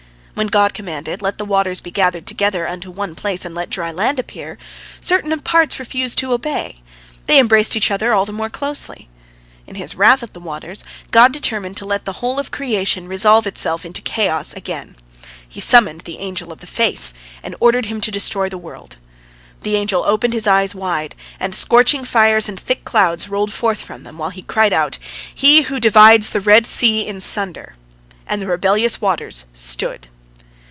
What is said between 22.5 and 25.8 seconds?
thick clouds rolled forth from them, while he cried out, "He who